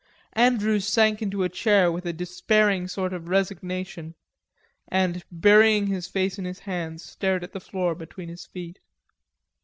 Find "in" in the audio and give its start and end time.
6.39-6.45